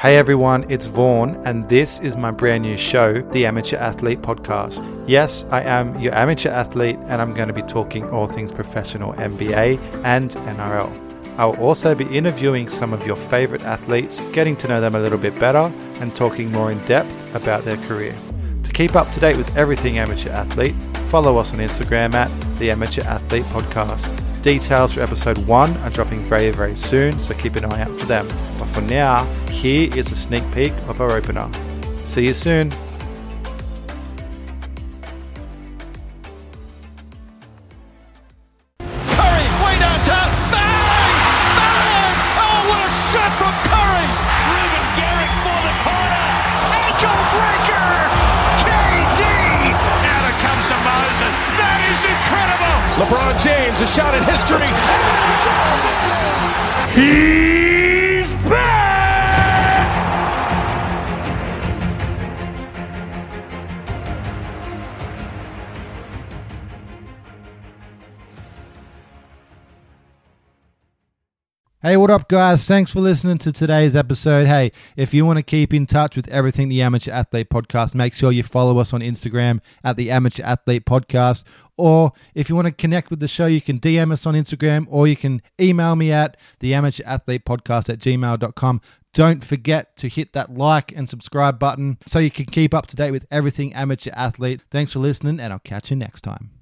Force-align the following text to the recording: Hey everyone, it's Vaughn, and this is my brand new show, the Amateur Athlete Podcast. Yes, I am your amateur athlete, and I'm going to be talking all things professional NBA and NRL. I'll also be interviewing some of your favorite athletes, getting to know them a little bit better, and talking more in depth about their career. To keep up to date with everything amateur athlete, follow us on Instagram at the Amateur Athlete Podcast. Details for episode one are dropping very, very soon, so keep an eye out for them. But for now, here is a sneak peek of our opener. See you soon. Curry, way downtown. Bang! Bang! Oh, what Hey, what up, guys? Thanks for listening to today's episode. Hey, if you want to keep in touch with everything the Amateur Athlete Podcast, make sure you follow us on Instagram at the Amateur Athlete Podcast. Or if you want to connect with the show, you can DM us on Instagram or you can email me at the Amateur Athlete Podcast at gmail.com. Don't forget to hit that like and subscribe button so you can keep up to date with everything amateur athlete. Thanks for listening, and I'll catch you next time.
Hey 0.00 0.16
everyone, 0.16 0.64
it's 0.70 0.86
Vaughn, 0.86 1.36
and 1.44 1.68
this 1.68 2.00
is 2.00 2.16
my 2.16 2.30
brand 2.30 2.62
new 2.62 2.78
show, 2.78 3.20
the 3.32 3.44
Amateur 3.44 3.76
Athlete 3.76 4.22
Podcast. 4.22 4.82
Yes, 5.06 5.44
I 5.50 5.60
am 5.60 6.00
your 6.00 6.14
amateur 6.14 6.48
athlete, 6.48 6.96
and 7.08 7.20
I'm 7.20 7.34
going 7.34 7.48
to 7.48 7.52
be 7.52 7.60
talking 7.60 8.08
all 8.08 8.26
things 8.26 8.50
professional 8.50 9.12
NBA 9.12 9.78
and 10.02 10.30
NRL. 10.30 11.38
I'll 11.38 11.54
also 11.60 11.94
be 11.94 12.06
interviewing 12.06 12.70
some 12.70 12.94
of 12.94 13.06
your 13.06 13.14
favorite 13.14 13.62
athletes, 13.64 14.22
getting 14.30 14.56
to 14.56 14.68
know 14.68 14.80
them 14.80 14.94
a 14.94 14.98
little 14.98 15.18
bit 15.18 15.38
better, 15.38 15.70
and 16.00 16.16
talking 16.16 16.50
more 16.50 16.72
in 16.72 16.82
depth 16.86 17.34
about 17.34 17.64
their 17.64 17.76
career. 17.86 18.14
To 18.62 18.72
keep 18.72 18.96
up 18.96 19.12
to 19.12 19.20
date 19.20 19.36
with 19.36 19.54
everything 19.54 19.98
amateur 19.98 20.30
athlete, 20.30 20.76
follow 21.10 21.36
us 21.36 21.52
on 21.52 21.58
Instagram 21.58 22.14
at 22.14 22.30
the 22.58 22.70
Amateur 22.70 23.02
Athlete 23.02 23.44
Podcast. 23.44 24.16
Details 24.40 24.94
for 24.94 25.02
episode 25.02 25.36
one 25.46 25.76
are 25.78 25.90
dropping 25.90 26.20
very, 26.20 26.52
very 26.52 26.74
soon, 26.74 27.20
so 27.20 27.34
keep 27.34 27.54
an 27.56 27.66
eye 27.66 27.82
out 27.82 28.00
for 28.00 28.06
them. 28.06 28.26
But 28.70 28.82
for 28.82 28.88
now, 28.88 29.24
here 29.48 29.90
is 29.96 30.12
a 30.12 30.16
sneak 30.16 30.44
peek 30.52 30.72
of 30.86 31.00
our 31.00 31.10
opener. 31.10 31.50
See 32.06 32.26
you 32.26 32.34
soon. 32.34 32.70
Curry, 38.78 39.46
way 39.58 39.78
downtown. 39.78 40.30
Bang! 40.54 41.14
Bang! 41.58 42.14
Oh, 42.38 42.68
what 42.68 42.80
Hey, 71.82 71.96
what 71.96 72.10
up, 72.10 72.28
guys? 72.28 72.66
Thanks 72.66 72.92
for 72.92 73.00
listening 73.00 73.38
to 73.38 73.50
today's 73.50 73.96
episode. 73.96 74.46
Hey, 74.46 74.70
if 74.98 75.14
you 75.14 75.24
want 75.24 75.38
to 75.38 75.42
keep 75.42 75.72
in 75.72 75.86
touch 75.86 76.14
with 76.14 76.28
everything 76.28 76.68
the 76.68 76.82
Amateur 76.82 77.10
Athlete 77.10 77.48
Podcast, 77.48 77.94
make 77.94 78.12
sure 78.14 78.30
you 78.30 78.42
follow 78.42 78.76
us 78.76 78.92
on 78.92 79.00
Instagram 79.00 79.62
at 79.82 79.96
the 79.96 80.10
Amateur 80.10 80.42
Athlete 80.42 80.84
Podcast. 80.84 81.44
Or 81.78 82.12
if 82.34 82.50
you 82.50 82.54
want 82.54 82.66
to 82.66 82.72
connect 82.72 83.08
with 83.08 83.20
the 83.20 83.28
show, 83.28 83.46
you 83.46 83.62
can 83.62 83.80
DM 83.80 84.12
us 84.12 84.26
on 84.26 84.34
Instagram 84.34 84.88
or 84.90 85.08
you 85.08 85.16
can 85.16 85.40
email 85.58 85.96
me 85.96 86.12
at 86.12 86.36
the 86.58 86.74
Amateur 86.74 87.02
Athlete 87.06 87.46
Podcast 87.46 87.88
at 87.88 87.98
gmail.com. 87.98 88.82
Don't 89.14 89.42
forget 89.42 89.96
to 89.96 90.08
hit 90.08 90.34
that 90.34 90.52
like 90.52 90.92
and 90.94 91.08
subscribe 91.08 91.58
button 91.58 91.96
so 92.04 92.18
you 92.18 92.30
can 92.30 92.44
keep 92.44 92.74
up 92.74 92.88
to 92.88 92.96
date 92.96 93.10
with 93.10 93.24
everything 93.30 93.72
amateur 93.72 94.10
athlete. 94.12 94.60
Thanks 94.70 94.92
for 94.92 94.98
listening, 94.98 95.40
and 95.40 95.50
I'll 95.50 95.58
catch 95.58 95.88
you 95.88 95.96
next 95.96 96.20
time. 96.20 96.59